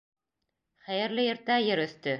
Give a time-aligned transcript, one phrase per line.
[0.87, 2.09] —Хәйерле иртә, ер өҫтө!